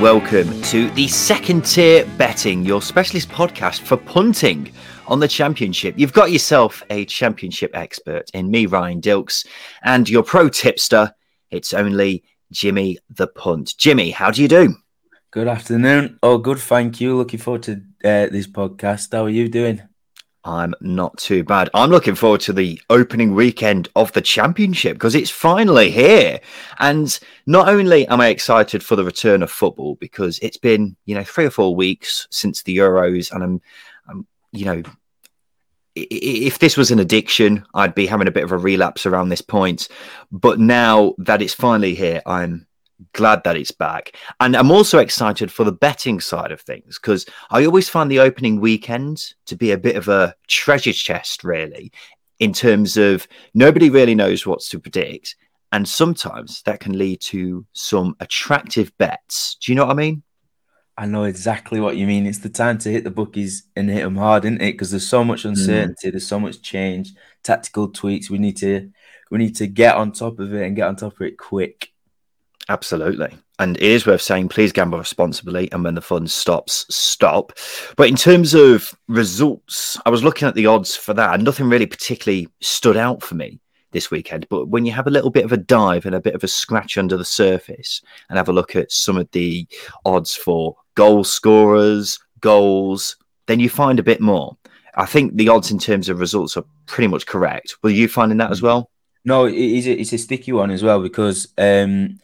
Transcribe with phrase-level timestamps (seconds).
[0.00, 4.72] Welcome to the second tier betting, your specialist podcast for punting
[5.06, 5.94] on the championship.
[5.96, 9.46] You've got yourself a championship expert in me, Ryan Dilks,
[9.82, 11.12] and your pro tipster.
[11.50, 13.74] It's only Jimmy the Punt.
[13.78, 14.74] Jimmy, how do you do?
[15.30, 16.18] Good afternoon.
[16.22, 16.58] Oh, good.
[16.58, 17.16] Thank you.
[17.16, 17.72] Looking forward to
[18.04, 19.12] uh, this podcast.
[19.12, 19.80] How are you doing?
[20.44, 21.70] I'm not too bad.
[21.72, 26.40] I'm looking forward to the opening weekend of the championship because it's finally here.
[26.78, 31.14] And not only am I excited for the return of football because it's been, you
[31.14, 33.62] know, three or four weeks since the Euros, and I'm,
[34.06, 34.82] I'm you know,
[35.94, 39.40] if this was an addiction, I'd be having a bit of a relapse around this
[39.40, 39.88] point.
[40.30, 42.66] But now that it's finally here, I'm
[43.12, 44.16] glad that it's back.
[44.40, 48.20] And I'm also excited for the betting side of things because I always find the
[48.20, 51.92] opening weekend to be a bit of a treasure chest, really,
[52.38, 55.36] in terms of nobody really knows what to predict.
[55.72, 59.56] And sometimes that can lead to some attractive bets.
[59.56, 60.22] Do you know what I mean?
[60.96, 62.26] I know exactly what you mean.
[62.26, 64.72] It's the time to hit the bookies and hit them hard, isn't it?
[64.72, 65.50] Because there's so much mm.
[65.50, 66.12] uncertainty, mm.
[66.12, 68.30] there's so much change, tactical tweaks.
[68.30, 68.90] We need to
[69.30, 71.92] we need to get on top of it and get on top of it quick.
[72.68, 73.36] Absolutely.
[73.58, 75.70] And it is worth saying, please gamble responsibly.
[75.70, 77.52] And when the fun stops, stop.
[77.96, 81.68] But in terms of results, I was looking at the odds for that, and nothing
[81.68, 83.60] really particularly stood out for me
[83.92, 84.46] this weekend.
[84.48, 86.48] But when you have a little bit of a dive and a bit of a
[86.48, 89.66] scratch under the surface and have a look at some of the
[90.04, 94.56] odds for goal scorers, goals, then you find a bit more.
[94.96, 97.76] I think the odds in terms of results are pretty much correct.
[97.82, 98.90] Were you finding that as well?
[99.24, 102.18] No, it is a, it's a sticky one as well because um,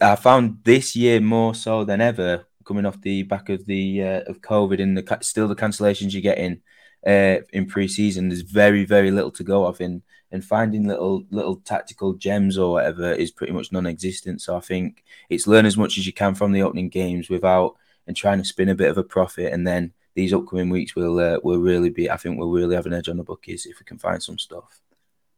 [0.00, 4.20] I found this year more so than ever, coming off the back of the uh,
[4.26, 6.60] of COVID and the still the cancellations you get in
[7.06, 8.28] uh, in pre-season.
[8.28, 10.02] There's very very little to go off in,
[10.32, 14.42] and finding little little tactical gems or whatever is pretty much non-existent.
[14.42, 17.76] So I think it's learn as much as you can from the opening games without
[18.06, 21.18] and trying to spin a bit of a profit, and then these upcoming weeks will
[21.20, 22.10] uh, will really be.
[22.10, 24.38] I think we'll really have an edge on the bookies if we can find some
[24.38, 24.80] stuff.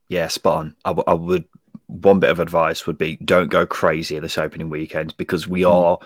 [0.08, 0.76] Yeah, spot on.
[0.84, 1.44] I, w- I would
[1.90, 5.68] one bit of advice would be don't go crazy this opening weekend because we hmm.
[5.68, 5.98] are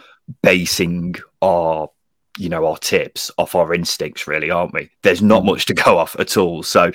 [0.42, 1.90] basing our
[2.38, 4.90] you know our tips off our instincts really aren't we?
[5.02, 5.50] There's not hmm.
[5.50, 6.62] much to go off at all.
[6.62, 6.90] So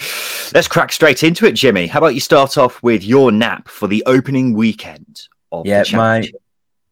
[0.53, 1.87] let's crack straight into it jimmy.
[1.87, 6.29] How about you start off with your nap for the opening weekend of yeah my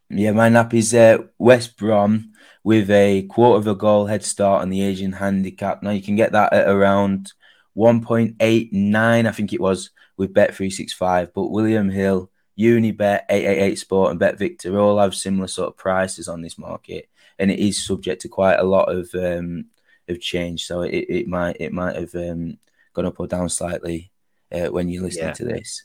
[0.10, 2.32] yeah my nap is uh, west brom
[2.64, 5.84] with a quarter of a goal head start on the asian handicap.
[5.84, 7.34] Now you can get that at around
[7.78, 12.30] 1.89 i think it was with Bet365, but William Hill,
[12.60, 17.08] Unibet, 888 Sport, and Bet Victor all have similar sort of prices on this market,
[17.40, 19.66] and it is subject to quite a lot of um,
[20.08, 20.66] of change.
[20.66, 22.58] So it, it might it might have um,
[22.94, 24.12] gone up or down slightly
[24.52, 25.34] uh, when you're listening yeah.
[25.34, 25.84] to this.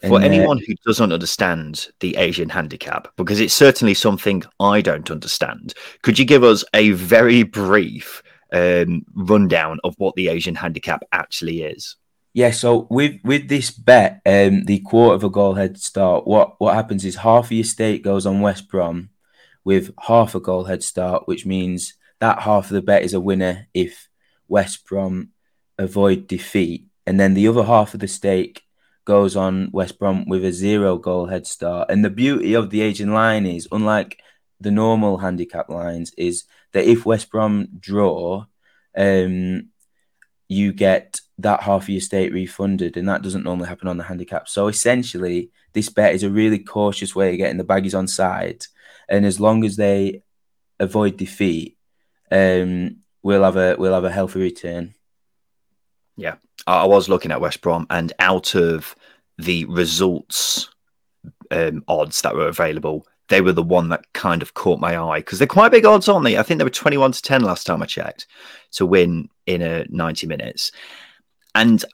[0.00, 4.80] For and, anyone uh, who doesn't understand the Asian handicap, because it's certainly something I
[4.80, 8.22] don't understand, could you give us a very brief
[8.52, 11.96] um, rundown of what the Asian handicap actually is?
[12.32, 16.60] Yeah, so with with this bet, um, the quarter of a goal head start, what
[16.60, 19.10] what happens is half of your stake goes on West Brom
[19.64, 23.20] with half a goal head start, which means that half of the bet is a
[23.20, 24.08] winner if
[24.48, 25.30] West Brom
[25.76, 28.62] avoid defeat, and then the other half of the stake
[29.04, 31.90] goes on West Brom with a zero goal head start.
[31.90, 34.20] And the beauty of the Asian line is, unlike
[34.60, 38.44] the normal handicap lines, is that if West Brom draw,
[38.96, 39.70] um,
[40.50, 44.02] you get that half of your stake refunded, and that doesn't normally happen on the
[44.02, 44.48] handicap.
[44.48, 48.66] So essentially, this bet is a really cautious way of getting the baggies on side,
[49.08, 50.24] and as long as they
[50.80, 51.78] avoid defeat,
[52.32, 54.94] um, we'll have a we'll have a healthy return.
[56.16, 56.34] Yeah,
[56.66, 58.96] I was looking at West Brom, and out of
[59.38, 60.68] the results
[61.52, 65.20] um, odds that were available, they were the one that kind of caught my eye
[65.20, 66.36] because they're quite big odds, aren't they?
[66.36, 68.26] I think they were 21 to 10 last time I checked
[68.72, 70.72] to win in a 90 minutes.
[71.54, 71.84] And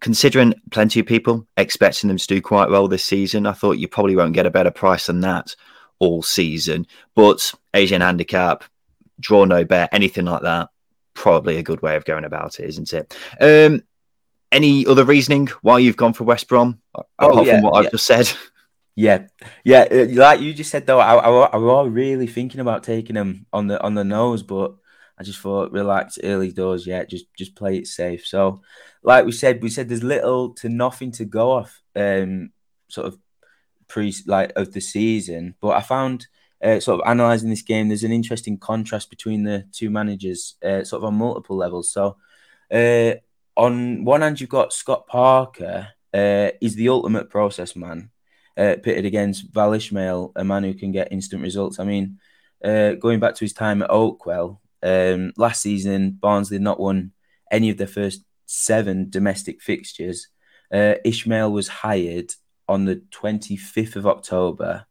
[0.00, 3.88] considering plenty of people expecting them to do quite well this season, I thought you
[3.88, 5.54] probably won't get a better price than that
[5.98, 6.86] all season.
[7.14, 8.64] But Asian handicap,
[9.18, 10.68] draw no bet, anything like that,
[11.14, 13.16] probably a good way of going about it, isn't it?
[13.40, 13.82] Um,
[14.52, 17.90] any other reasoning why you've gone for West Brom apart oh, yeah, from what I've
[17.90, 18.30] just said?
[18.98, 19.26] Yeah,
[19.62, 19.86] yeah.
[19.90, 23.44] Uh, like you just said though, I, I, I was really thinking about taking him
[23.52, 24.74] on the on the nose, but
[25.18, 26.86] I just thought relax early doors.
[26.86, 28.26] Yeah, just just play it safe.
[28.26, 28.62] So,
[29.02, 32.50] like we said, we said there's little to nothing to go off, um,
[32.88, 33.18] sort of
[33.88, 35.54] pre like of the season.
[35.60, 36.26] But I found
[36.62, 40.84] uh, sort of analyzing this game, there's an interesting contrast between the two managers, uh,
[40.84, 41.90] sort of on multiple levels.
[41.90, 42.16] So,
[42.70, 43.12] uh,
[43.56, 45.88] on one hand, you've got Scott Parker.
[46.12, 48.10] Uh, he's the ultimate process man
[48.56, 51.78] uh, pitted against Val Ismaël, a man who can get instant results.
[51.78, 52.18] I mean,
[52.64, 57.12] uh, going back to his time at Oakwell, um, last season, Barnsley not won
[57.50, 60.28] any of their first seven domestic fixtures.
[60.72, 62.32] Uh, Ismaël was hired
[62.68, 64.86] on the 25th of October.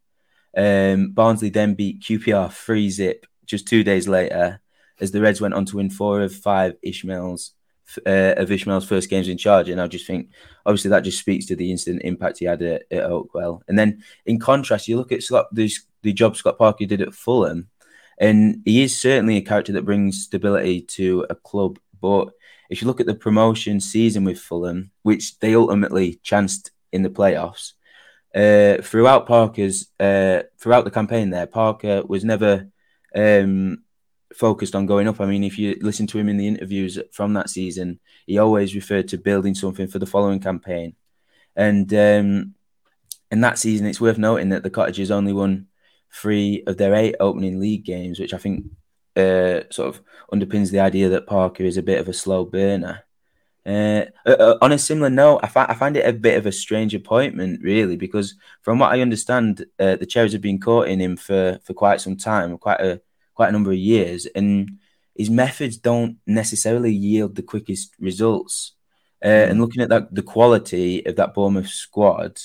[0.56, 4.60] Um, Barnsley then beat QPR 3 zip just two days later
[5.00, 7.52] as the Reds went on to win four of five Ismaël's
[8.04, 9.68] uh, of Ismaël's first games in charge.
[9.68, 10.30] And I just think,
[10.64, 13.60] obviously, that just speaks to the instant impact he had at, at Oakwell.
[13.68, 15.70] And then, in contrast, you look at Scott, the,
[16.02, 17.68] the job Scott Parker did at Fulham,
[18.18, 21.78] and he is certainly a character that brings stability to a club.
[22.00, 22.30] But
[22.70, 27.10] if you look at the promotion season with Fulham, which they ultimately chanced in the
[27.10, 27.72] playoffs,
[28.34, 32.68] uh, throughout Parker's uh, throughout the campaign there, Parker was never
[33.14, 33.78] um,
[34.34, 35.20] focused on going up.
[35.20, 38.74] I mean, if you listen to him in the interviews from that season, he always
[38.74, 40.94] referred to building something for the following campaign.
[41.54, 42.54] And um,
[43.30, 45.68] in that season, it's worth noting that the Cottagers only won
[46.12, 48.66] three of their eight opening league games, which I think
[49.16, 53.04] uh, sort of underpins the idea that Parker is a bit of a slow burner.
[53.64, 56.52] Uh, uh, on a similar note, I, fi- I, find it a bit of a
[56.52, 61.16] strange appointment, really, because from what I understand, uh, the Cherries have been courting him
[61.16, 63.00] for, for quite some time, quite a
[63.34, 64.78] quite a number of years, and
[65.14, 68.72] his methods don't necessarily yield the quickest results.
[69.24, 69.28] Uh.
[69.28, 72.38] And looking at that, the quality of that Bournemouth squad,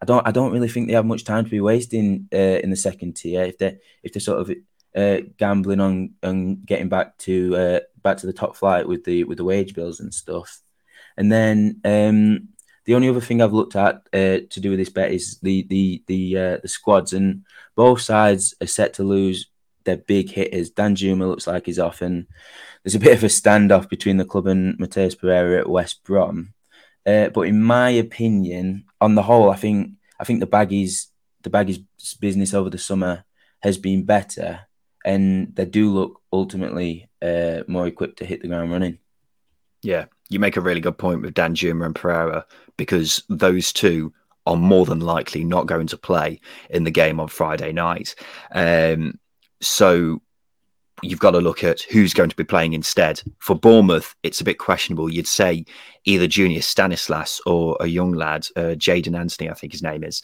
[0.00, 2.70] I don't, I don't really think they have much time to be wasting uh, in
[2.70, 3.42] the second tier.
[3.42, 4.56] If they, if they're sort of
[4.94, 9.24] uh, gambling on and getting back to uh, back to the top flight with the
[9.24, 10.60] with the wage bills and stuff.
[11.16, 12.48] And then um,
[12.84, 15.66] the only other thing I've looked at uh, to do with this bet is the
[15.68, 17.44] the the uh, the squads, and
[17.74, 19.46] both sides are set to lose
[19.88, 20.70] they're big hitters.
[20.70, 22.26] Danjuma looks like he's off, and
[22.82, 26.52] there's a bit of a standoff between the club and Matheus Pereira at West Brom.
[27.06, 31.06] Uh, but in my opinion, on the whole, I think I think the baggies
[31.42, 31.84] the baggies
[32.20, 33.24] business over the summer
[33.60, 34.60] has been better,
[35.04, 38.98] and they do look ultimately uh, more equipped to hit the ground running.
[39.82, 42.44] Yeah, you make a really good point with Danjuma and Pereira
[42.76, 44.12] because those two
[44.46, 46.40] are more than likely not going to play
[46.70, 48.14] in the game on Friday night.
[48.52, 49.18] Um,
[49.60, 50.22] so
[51.02, 53.22] you've got to look at who's going to be playing instead.
[53.38, 55.10] For Bournemouth, it's a bit questionable.
[55.10, 55.64] You'd say
[56.04, 60.22] either Junior Stanislas or a young lad, uh, Jaidon Anthony, I think his name is.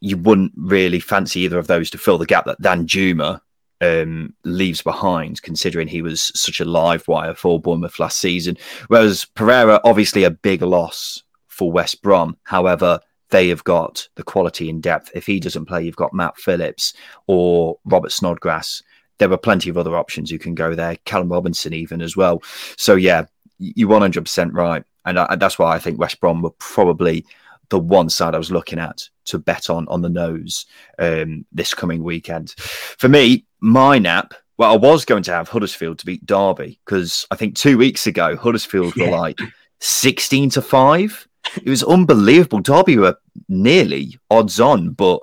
[0.00, 3.40] You wouldn't really fancy either of those to fill the gap that Danjuma
[3.80, 8.56] um, leaves behind, considering he was such a live wire for Bournemouth last season.
[8.88, 12.36] Whereas Pereira, obviously a big loss for West Brom.
[12.44, 15.10] However, they have got the quality in depth.
[15.14, 16.94] If he doesn't play, you've got Matt Phillips
[17.26, 18.82] or Robert Snodgrass.
[19.18, 20.96] There are plenty of other options who can go there.
[21.04, 22.42] Callum Robinson, even as well.
[22.76, 23.26] So yeah,
[23.58, 27.26] you're 100 percent right, and I, that's why I think West Brom were probably
[27.70, 30.66] the one side I was looking at to bet on on the nose
[30.98, 32.50] um, this coming weekend.
[32.52, 34.34] For me, my nap.
[34.56, 38.08] Well, I was going to have Huddersfield to beat Derby because I think two weeks
[38.08, 39.10] ago Huddersfield yeah.
[39.10, 39.38] were like
[39.78, 42.60] 16 to 5 it was unbelievable.
[42.60, 45.20] Derby were nearly odds on, but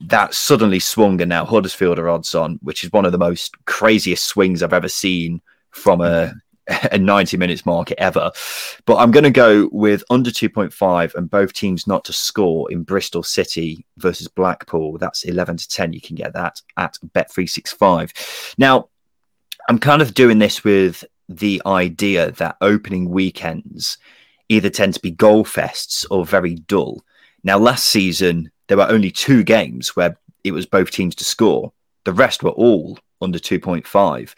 [0.00, 3.54] that suddenly swung, and now Huddersfield are odds on, which is one of the most
[3.64, 6.34] craziest swings I've ever seen from a,
[6.92, 8.30] a 90 minutes market ever.
[8.84, 12.82] But I'm going to go with under 2.5 and both teams not to score in
[12.82, 14.98] Bristol City versus Blackpool.
[14.98, 15.92] That's 11 to 10.
[15.92, 18.54] You can get that at Bet365.
[18.58, 18.88] Now,
[19.68, 23.98] I'm kind of doing this with the idea that opening weekends
[24.48, 27.02] either tend to be goal fests or very dull.
[27.42, 31.72] Now, last season, there were only two games where it was both teams to score.
[32.04, 34.34] The rest were all under 2.5.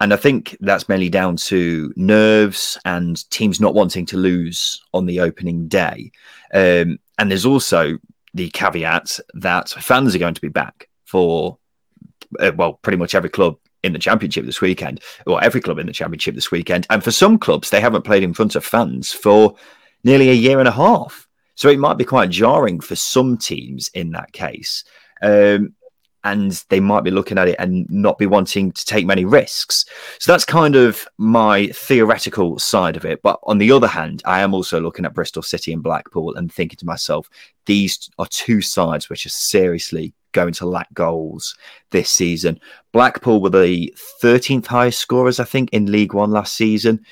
[0.00, 5.06] And I think that's mainly down to nerves and teams not wanting to lose on
[5.06, 6.10] the opening day.
[6.54, 7.98] Um, and there's also
[8.32, 11.58] the caveat that fans are going to be back for,
[12.38, 15.86] uh, well, pretty much every club in the championship this weekend, or every club in
[15.86, 16.86] the championship this weekend.
[16.88, 19.56] And for some clubs, they haven't played in front of fans for
[20.04, 21.28] nearly a year and a half.
[21.60, 24.82] So it might be quite jarring for some teams in that case.
[25.20, 25.74] Um,
[26.24, 29.84] and they might be looking at it and not be wanting to take many risks.
[30.20, 33.20] So that's kind of my theoretical side of it.
[33.22, 36.50] But on the other hand, I am also looking at Bristol City and Blackpool and
[36.50, 37.28] thinking to myself,
[37.66, 41.54] these are two sides which are seriously going to lack goals
[41.90, 42.58] this season.
[42.92, 47.04] Blackpool were the 13th highest scorers, I think, in League One last season.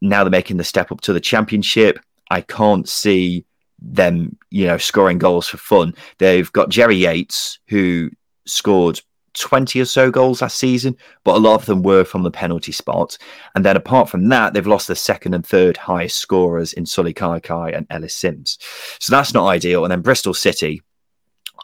[0.00, 2.00] Now they're making the step up to the Championship.
[2.28, 3.44] I can't see
[3.80, 5.94] them, you know, scoring goals for fun.
[6.18, 8.10] They've got Jerry Yates, who
[8.46, 9.00] scored
[9.34, 12.72] 20 or so goals last season, but a lot of them were from the penalty
[12.72, 13.16] spot.
[13.54, 17.14] And then apart from that, they've lost the second and third highest scorers in Sullay
[17.14, 18.58] Kaikai and Ellis Sims.
[18.98, 19.84] So that's not ideal.
[19.84, 20.82] And then Bristol City,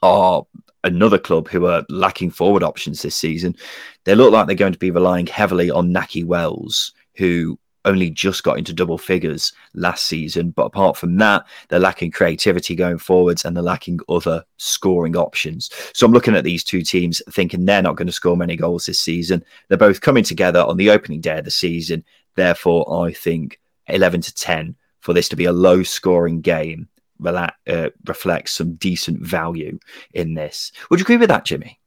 [0.02, 0.46] are
[0.84, 3.56] another club who are lacking forward options this season.
[4.04, 8.42] They look like they're going to be relying heavily on Nakhi Wells, who only just
[8.42, 10.50] got into double figures last season.
[10.50, 15.70] But apart from that, they're lacking creativity going forwards and they're lacking other scoring options.
[15.92, 18.86] So I'm looking at these two teams thinking they're not going to score many goals
[18.86, 19.44] this season.
[19.68, 22.04] They're both coming together on the opening day of the season.
[22.34, 26.88] Therefore, I think 11 to 10 for this to be a low scoring game
[27.24, 29.78] uh, reflects some decent value
[30.12, 30.72] in this.
[30.90, 31.78] Would you agree with that, Jimmy?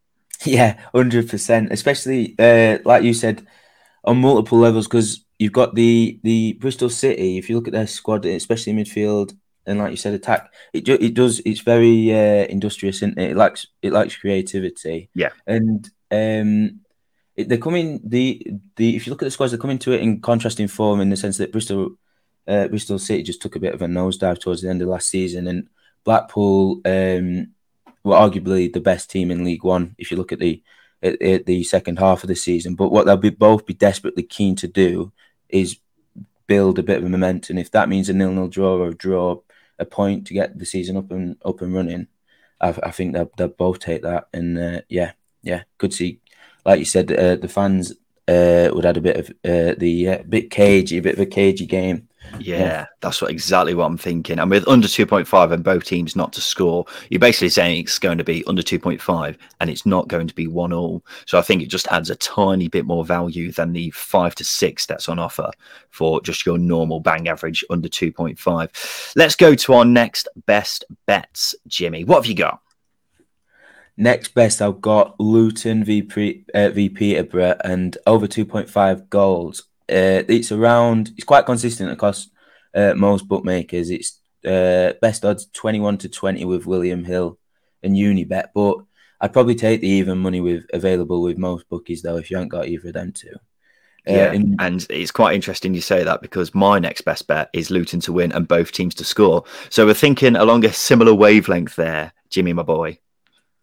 [0.45, 1.71] Yeah, 100%.
[1.71, 3.45] Especially, uh, like you said,
[4.03, 7.37] on multiple levels, because you've got the the Bristol City.
[7.37, 9.35] If you look at their squad, especially midfield,
[9.67, 10.51] and like you said, attack.
[10.73, 11.41] It it does.
[11.45, 13.31] It's very uh, industrious and it?
[13.31, 15.09] it likes it likes creativity.
[15.13, 16.79] Yeah, and um,
[17.35, 17.99] it, they're coming.
[18.03, 18.45] The
[18.77, 21.09] the if you look at the squads, they're coming to it in contrasting form in
[21.09, 21.97] the sense that Bristol
[22.47, 25.09] uh, Bristol City just took a bit of a nosedive towards the end of last
[25.09, 25.67] season, and
[26.05, 27.49] Blackpool um,
[28.03, 29.95] were arguably the best team in League One.
[29.97, 30.63] If you look at the
[31.03, 34.23] at, at the second half of the season, but what they'll be both be desperately
[34.23, 35.11] keen to do
[35.49, 35.77] is
[36.47, 37.57] build a bit of momentum.
[37.57, 39.41] If that means a nil-nil draw or a draw,
[39.79, 42.07] a point to get the season up and up and running,
[42.59, 44.27] I, I think they'll, they'll both take that.
[44.33, 45.11] And uh, yeah,
[45.43, 46.19] yeah, could see,
[46.65, 47.91] like you said, uh, the fans
[48.27, 51.25] uh, would add a bit of uh, the uh, bit cagey, a bit of a
[51.25, 52.06] cagey game.
[52.39, 54.39] Yeah, yeah, that's what exactly what I'm thinking.
[54.39, 58.17] And with under 2.5 and both teams not to score, you're basically saying it's going
[58.17, 61.03] to be under 2.5 and it's not going to be one all.
[61.25, 64.43] So I think it just adds a tiny bit more value than the five to
[64.43, 65.51] six that's on offer
[65.89, 69.13] for just your normal bang average under 2.5.
[69.15, 72.03] Let's go to our next best bets, Jimmy.
[72.03, 72.61] What have you got?
[73.99, 79.63] Next best, I've got Luton v, uh, v Peterborough and over 2.5 goals.
[79.89, 81.11] Uh, it's around.
[81.15, 82.29] It's quite consistent across
[82.75, 83.89] uh, most bookmakers.
[83.89, 87.39] It's uh, best odds twenty one to twenty with William Hill
[87.83, 88.77] and Unibet, but
[89.19, 92.49] I'd probably take the even money with available with most bookies though if you haven't
[92.49, 93.35] got either of them two.
[94.07, 97.49] Uh, yeah, in, and it's quite interesting you say that because my next best bet
[97.51, 99.43] is Luton to win and both teams to score.
[99.69, 102.99] So we're thinking along a similar wavelength there, Jimmy, my boy.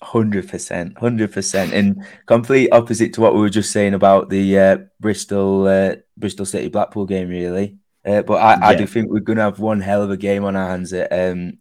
[0.02, 4.58] Hundred percent, hundred percent, and complete opposite to what we were just saying about the
[4.58, 7.78] uh, Bristol uh, Bristol City Blackpool game, really.
[8.04, 8.66] Uh, but I, yeah.
[8.66, 10.92] I, do think we're going to have one hell of a game on our hands
[10.92, 11.58] at, um,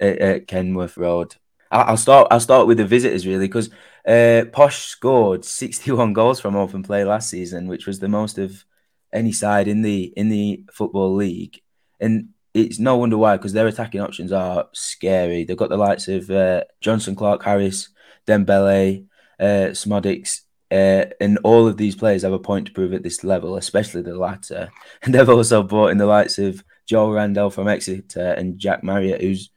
[0.00, 1.36] at, at Kenilworth Road.
[1.70, 2.28] I, will start.
[2.30, 3.70] I'll start with the visitors really because
[4.06, 8.64] uh, Posh scored sixty-one goals from open play last season, which was the most of
[9.12, 11.60] any side in the in the football league,
[12.00, 15.44] and it's no wonder why because their attacking options are scary.
[15.44, 17.90] They've got the likes of uh, Johnson, Clark, Harris,
[18.26, 19.06] Dembele,
[19.38, 23.24] uh, Szmodics, uh, and all of these players have a point to prove at this
[23.24, 24.70] level, especially the latter.
[25.02, 29.20] And they've also brought in the likes of Joel Randall from Exeter and Jack Marriott,
[29.20, 29.50] who's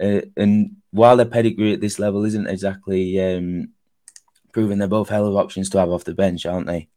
[0.00, 3.68] uh, and while their pedigree at this level isn't exactly um,
[4.52, 6.88] proven, they're both hell of options to have off the bench, aren't they?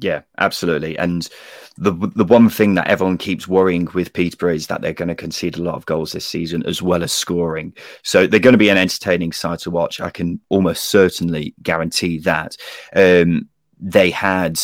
[0.00, 0.98] Yeah, absolutely.
[0.98, 1.28] And
[1.76, 5.14] the the one thing that everyone keeps worrying with Peterborough is that they're going to
[5.14, 7.74] concede a lot of goals this season as well as scoring.
[8.02, 10.00] So they're going to be an entertaining side to watch.
[10.00, 12.56] I can almost certainly guarantee that.
[12.94, 13.48] Um,
[13.80, 14.58] they had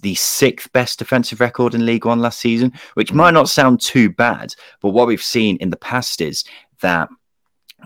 [0.00, 4.08] the sixth best defensive record in League One last season, which might not sound too
[4.08, 6.44] bad, but what we've seen in the past is
[6.80, 7.08] that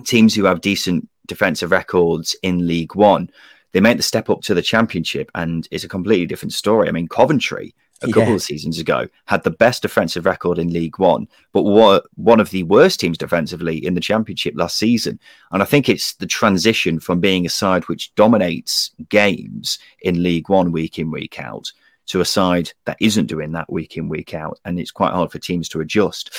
[0.05, 3.31] teams who have decent defensive records in League One
[3.73, 6.89] they made the step up to the championship and it's a completely different story.
[6.89, 8.15] I mean, Coventry a yeah.
[8.15, 12.41] couple of seasons ago had the best defensive record in League One, but were one
[12.41, 15.19] of the worst teams defensively in the championship last season.
[15.53, 20.49] And I think it's the transition from being a side which dominates games in League
[20.49, 21.73] One week in, week out
[22.11, 24.59] to a side that isn't doing that week in, week out.
[24.65, 26.31] And it's quite hard for teams to adjust.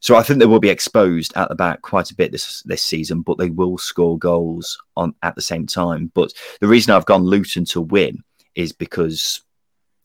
[0.00, 2.82] So I think they will be exposed at the back quite a bit this this
[2.82, 6.10] season, but they will score goals on at the same time.
[6.14, 8.22] But the reason I've gone Luton to win
[8.54, 9.42] is because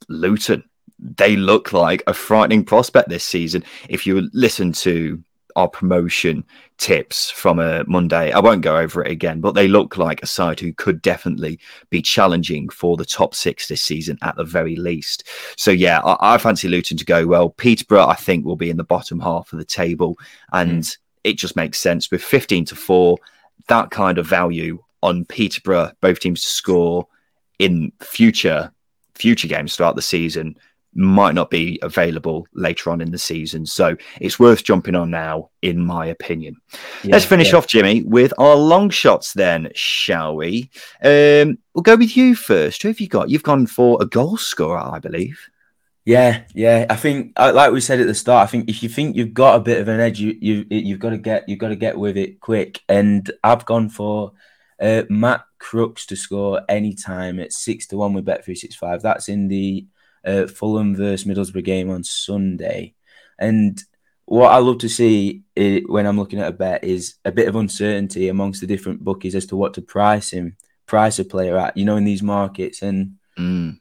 [0.08, 0.64] Luton,
[0.98, 3.64] they look like a frightening prospect this season.
[3.90, 5.24] If you listen to
[5.60, 6.46] our promotion
[6.78, 8.32] tips from a Monday.
[8.32, 11.60] I won't go over it again, but they look like a side who could definitely
[11.90, 15.28] be challenging for the top six this season at the very least.
[15.58, 17.50] So yeah, I, I fancy Luton to go well.
[17.50, 20.18] Peterborough, I think, will be in the bottom half of the table,
[20.54, 20.98] and mm.
[21.26, 23.18] it just makes sense with 15 to four.
[23.68, 27.06] That kind of value on Peterborough, both teams to score
[27.60, 28.72] in future
[29.16, 30.56] future games throughout the season
[30.94, 33.66] might not be available later on in the season.
[33.66, 36.58] So it's worth jumping on now, in my opinion.
[37.04, 37.58] Yeah, Let's finish yeah.
[37.58, 40.70] off, Jimmy, with our long shots then, shall we?
[41.04, 42.82] Um, we'll go with you first.
[42.82, 43.30] Who have you got?
[43.30, 45.40] You've gone for a goal scorer, I believe.
[46.06, 46.88] Yeah, yeah.
[46.90, 49.58] I think, like we said at the start, I think if you think you've got
[49.58, 52.00] a bit of an edge, you you you've got to get you've got to get
[52.00, 52.82] with it quick.
[52.90, 54.32] And I've gone for
[54.82, 58.76] uh, Matt Crooks to score any time at six to one with Bet three six
[58.76, 59.04] five.
[59.04, 59.86] That's in the
[60.26, 62.94] uh, Fulham versus Middlesbrough game on Sunday.
[63.38, 63.82] And
[64.26, 67.48] what I love to see it, when I'm looking at a bet is a bit
[67.48, 71.58] of uncertainty amongst the different bookies as to what to price him, price a player
[71.58, 71.76] at.
[71.76, 73.80] You know, in these markets, and mm.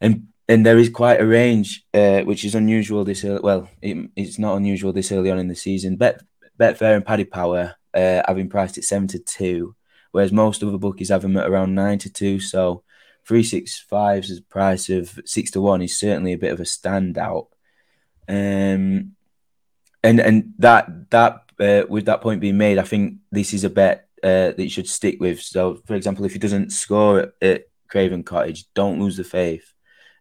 [0.00, 3.40] and and there is quite a range, uh, which is unusual this early.
[3.40, 5.96] Well, it, it's not unusual this early on in the season.
[5.96, 6.20] Bet
[6.58, 9.76] Betfair and Paddy Power uh, have been priced at seven to two,
[10.10, 12.40] whereas most other bookies have them at around nine to two.
[12.40, 12.82] So
[13.26, 17.48] three six five's price of six to one is certainly a bit of a standout.
[18.28, 19.16] Um,
[20.02, 23.70] and and that that uh, with that point being made, I think this is a
[23.70, 25.40] bet uh, that you should stick with.
[25.40, 29.72] So, for example, if he doesn't score at, at Craven Cottage, don't lose the faith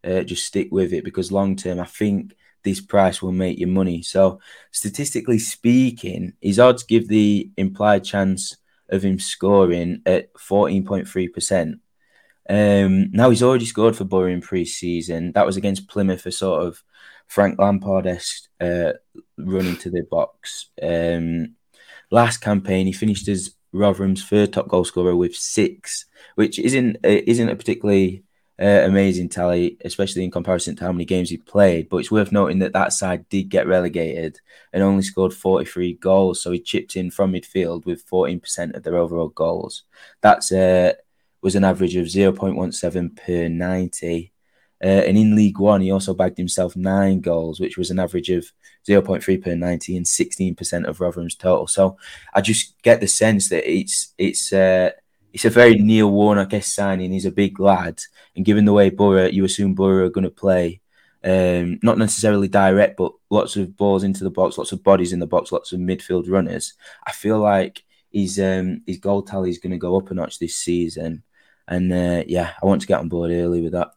[0.05, 3.67] uh, just stick with it because long term, I think this price will make you
[3.67, 4.01] money.
[4.01, 4.39] So,
[4.71, 8.57] statistically speaking, his odds give the implied chance
[8.89, 11.79] of him scoring at 14.3%.
[12.49, 15.31] Um, now, he's already scored for Borough in pre season.
[15.33, 16.83] That was against Plymouth, a sort of
[17.27, 18.93] Frank Lampard esque uh,
[19.37, 20.69] run into the box.
[20.81, 21.55] Um,
[22.11, 27.21] last campaign, he finished as Rotherham's third top goal scorer with six, which isn't uh,
[27.25, 28.23] isn't a particularly
[28.59, 31.89] uh, amazing tally, especially in comparison to how many games he played.
[31.89, 34.39] But it's worth noting that that side did get relegated
[34.71, 36.41] and only scored 43 goals.
[36.41, 39.83] So he chipped in from midfield with 14% of their overall goals.
[40.21, 40.93] That's uh,
[41.45, 44.31] was an average of 0.17 per 90.
[44.83, 48.31] Uh, and in League One, he also bagged himself nine goals, which was an average
[48.31, 48.51] of
[48.89, 51.67] 0.3 per 90 and 16% of Rotherham's total.
[51.67, 51.97] So
[52.33, 54.89] I just get the sense that it's it's uh,
[55.33, 57.11] it's a very Neil Warnock esque signing.
[57.11, 58.01] He's a big lad,
[58.35, 60.81] and given the way Borough, you assume Borough are going to play,
[61.23, 65.19] um, not necessarily direct, but lots of balls into the box, lots of bodies in
[65.19, 66.73] the box, lots of midfield runners.
[67.05, 70.39] I feel like his um, his goal tally is going to go up a notch
[70.39, 71.21] this season,
[71.67, 73.91] and uh, yeah, I want to get on board early with that.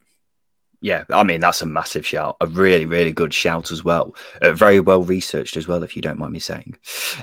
[0.81, 4.15] Yeah, I mean that's a massive shout, a really, really good shout as well.
[4.41, 6.77] Uh, very well researched as well, if you don't mind me saying.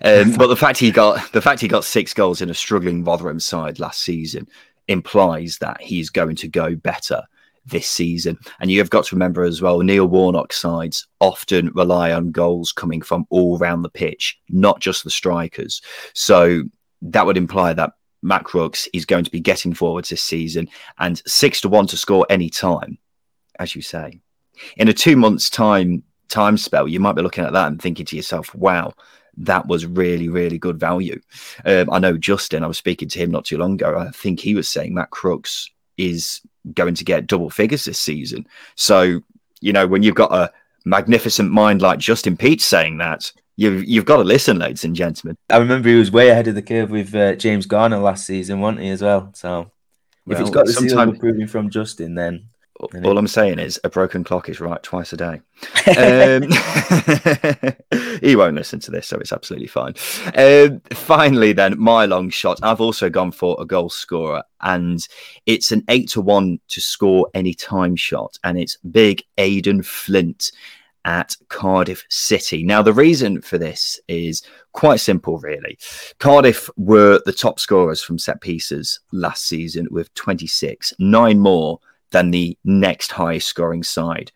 [0.04, 3.04] Um, but the fact he got the fact he got six goals in a struggling
[3.04, 4.48] Rotherham side last season
[4.88, 7.24] implies that he's going to go better
[7.66, 8.38] this season.
[8.60, 12.72] And you have got to remember as well, Neil Warnock sides often rely on goals
[12.72, 15.82] coming from all around the pitch, not just the strikers.
[16.14, 16.64] So
[17.02, 17.94] that would imply that
[18.26, 21.98] Matt Crooks is going to be getting forwards this season and six to one to
[21.98, 22.98] score any time
[23.60, 24.20] as you say.
[24.78, 28.06] In a two months' time time spell, you might be looking at that and thinking
[28.08, 28.94] to yourself, wow,
[29.38, 31.20] that was really, really good value.
[31.66, 33.98] Um, I know Justin, I was speaking to him not too long ago.
[33.98, 36.42] I think he was saying Matt Crooks is
[36.74, 38.48] going to get double figures this season.
[38.76, 39.22] So,
[39.62, 40.52] you know, when you've got a
[40.86, 45.38] magnificent mind like Justin Peach saying that, you've you've got to listen, ladies and gentlemen.
[45.50, 48.60] I remember he was way ahead of the curve with uh, James Garner last season,
[48.60, 49.32] wasn't he, as well?
[49.34, 49.72] So
[50.28, 52.48] if it's got the seal of approving from Justin, then
[52.80, 55.42] all I'm saying is a broken clock is right twice a day.
[55.88, 56.50] Um,
[58.22, 59.94] he won't listen to this, so it's absolutely fine.
[60.36, 62.60] Um, finally, then, my long shot.
[62.64, 65.08] I've also gone for a goal scorer, and
[65.46, 70.52] it's an eight to one to score any time shot, and it's big Aden Flint
[71.06, 72.64] at Cardiff City.
[72.64, 74.42] Now, the reason for this is
[74.74, 75.78] quite simple, really.
[76.20, 81.80] Cardiff were the top scorers from set pieces last season with 26, nine more
[82.12, 84.32] than the next highest scoring side.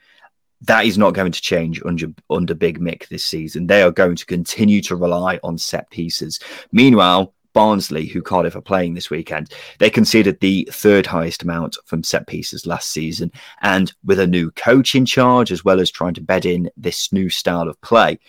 [0.62, 3.68] That is not going to change under under Big Mick this season.
[3.68, 6.40] They are going to continue to rely on set pieces.
[6.74, 12.04] Meanwhile, Barnsley, who Cardiff are playing this weekend, they conceded the third highest amount from
[12.04, 13.32] set pieces last season.
[13.62, 17.12] And with a new coach in charge, as well as trying to bed in this
[17.12, 18.20] new style of play,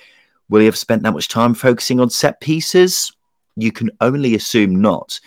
[0.49, 3.13] will he have spent that much time focusing on set pieces?
[3.57, 5.21] You can only assume not.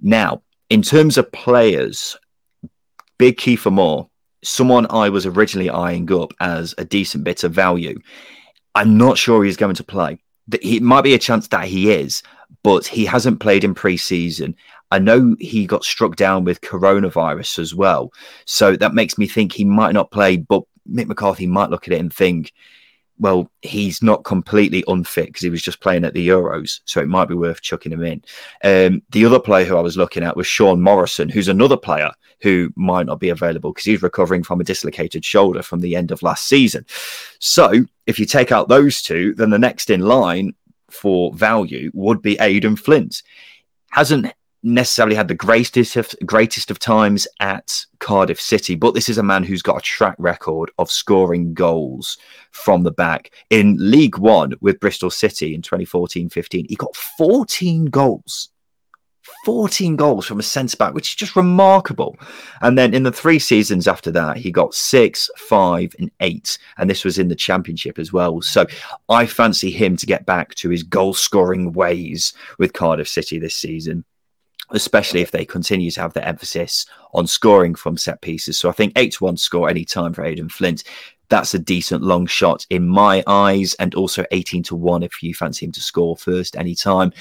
[0.00, 2.16] Now, in terms of players,
[3.18, 4.08] Big Kieffer Moore,
[4.44, 7.98] someone I was originally eyeing up as a decent bit of value.
[8.74, 10.18] I'm not sure he's going to play.
[10.52, 12.22] It might be a chance that he is,
[12.62, 14.54] but he hasn't played in pre-season.
[14.90, 18.12] I know he got struck down with coronavirus as well,
[18.46, 20.36] so that makes me think he might not play.
[20.38, 22.52] But Mick McCarthy might look at it and think,
[23.18, 27.08] well, he's not completely unfit because he was just playing at the Euros, so it
[27.08, 28.22] might be worth chucking him in.
[28.64, 32.12] Um, the other player who I was looking at was Sean Morrison, who's another player
[32.40, 36.12] who might not be available because he's recovering from a dislocated shoulder from the end
[36.12, 36.86] of last season.
[37.40, 40.54] So if you take out those two, then the next in line
[40.90, 43.22] for value would be Aden Flint.
[43.90, 49.18] Hasn't necessarily had the greatest of, greatest of times at Cardiff City, but this is
[49.18, 52.18] a man who's got a track record of scoring goals
[52.50, 53.32] from the back.
[53.50, 58.50] In League One with Bristol City in 2014 15, he got 14 goals
[59.44, 62.16] 14 goals from a centre back, which is just remarkable.
[62.60, 66.58] And then in the three seasons after that, he got six, five, and eight.
[66.76, 68.40] And this was in the championship as well.
[68.42, 68.66] So
[69.08, 73.56] I fancy him to get back to his goal scoring ways with Cardiff City this
[73.56, 74.04] season.
[74.70, 78.58] Especially if they continue to have the emphasis on scoring from set pieces.
[78.58, 80.84] So I think 8 to 1 score any time for Aden Flint
[81.30, 85.34] that's a decent long shot in my eyes, and also 18 to 1 if you
[85.34, 87.12] fancy him to score first anytime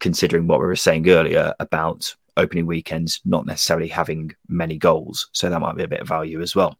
[0.00, 5.28] considering what we were saying earlier about opening weekends not necessarily having many goals.
[5.32, 6.78] So that might be a bit of value as well.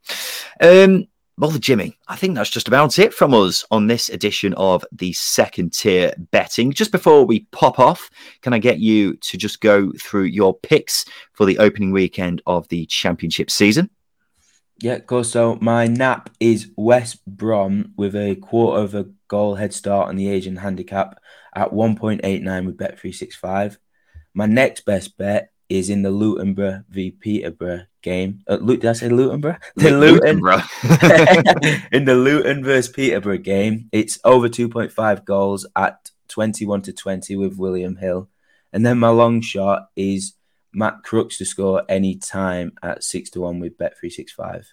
[0.61, 4.85] Um, well, Jimmy, I think that's just about it from us on this edition of
[4.91, 6.73] the second tier betting.
[6.73, 8.11] Just before we pop off,
[8.43, 11.05] can I get you to just go through your picks
[11.35, 13.89] for the opening weekend of the championship season?
[14.81, 15.33] Yeah, of course.
[15.33, 20.17] So my nap is West Brom with a quarter of a goal head start on
[20.17, 21.21] the Asian handicap
[21.55, 23.79] at 1.89 with Bet365.
[24.35, 26.55] My next best bet is in the Luton
[26.89, 28.41] v Peterborough game.
[28.47, 29.41] Uh, did I say Luton,
[29.75, 30.39] The Luton,
[31.93, 37.59] in the Luton versus Peterborough game, it's over 2.5 goals at 21 to 20 with
[37.59, 38.29] William Hill.
[38.73, 40.35] And then my long shot is
[40.73, 44.67] Matt Crooks to score any time at 6 to 1 with Bet365.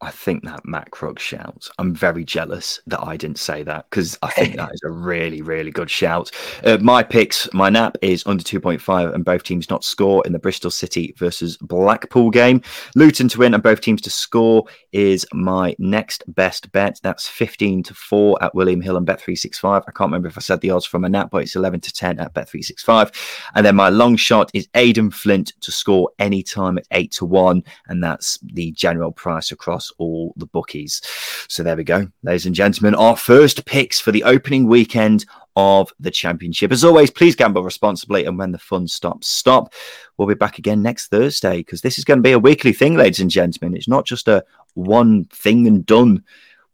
[0.00, 1.68] I think that Matt Crooks shout.
[1.78, 5.42] I'm very jealous that I didn't say that because I think that is a really,
[5.42, 6.30] really good shout.
[6.62, 10.38] Uh, my picks, my nap is under 2.5 and both teams not score in the
[10.38, 12.62] Bristol City versus Blackpool game.
[12.94, 17.00] Luton to win and both teams to score is my next best bet.
[17.02, 19.82] That's 15 to 4 at William Hill and Bet365.
[19.88, 21.92] I can't remember if I said the odds from a nap, but it's 11 to
[21.92, 23.12] 10 at Bet365.
[23.56, 27.64] And then my long shot is Aden Flint to score anytime at 8 to 1.
[27.88, 31.00] And that's the general price across all the bookies.
[31.48, 32.94] So there we go, ladies and gentlemen.
[32.94, 35.24] Our first picks for the opening weekend
[35.56, 36.70] of the championship.
[36.70, 38.24] As always, please gamble responsibly.
[38.26, 39.74] And when the fun stops, stop.
[40.16, 42.96] We'll be back again next Thursday because this is going to be a weekly thing,
[42.96, 43.76] ladies and gentlemen.
[43.76, 46.22] It's not just a one thing and done.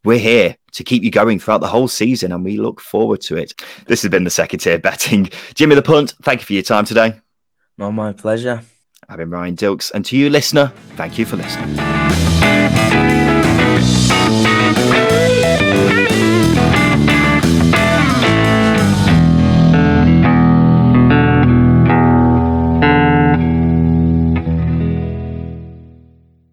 [0.05, 3.39] We're here to keep you going throughout the whole season and we look forward to
[3.39, 3.55] it.
[3.87, 5.31] This has been the second tier betting.
[5.55, 7.21] Jimmy the Punt, thank you for your time today.
[7.79, 8.63] No, my pleasure.
[9.09, 9.91] I've been Ryan Dilks.
[9.93, 12.34] And to you, listener, thank you for listening.